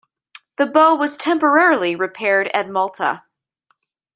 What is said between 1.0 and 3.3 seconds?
temporarily repaired at Malta.